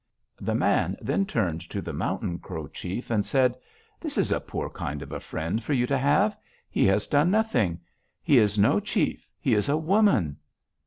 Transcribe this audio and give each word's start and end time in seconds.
"The 0.39 0.55
man 0.55 0.97
then 0.99 1.27
turned 1.27 1.61
to 1.69 1.79
the 1.79 1.93
Mountain 1.93 2.39
Crow 2.39 2.67
chief 2.69 3.11
and 3.11 3.23
said: 3.23 3.55
'This 3.99 4.17
is 4.17 4.31
a 4.31 4.39
poor 4.39 4.67
kind 4.67 5.03
of 5.03 5.11
a 5.11 5.19
friend 5.19 5.63
for 5.63 5.73
you 5.73 5.85
to 5.85 5.97
have! 5.99 6.35
He 6.71 6.85
has 6.87 7.05
done 7.05 7.29
nothing; 7.29 7.81
he 8.23 8.39
is 8.39 8.57
no 8.57 8.79
chief, 8.79 9.29
he 9.39 9.53
is 9.53 9.69
a 9.69 9.77
woman!' 9.77 10.37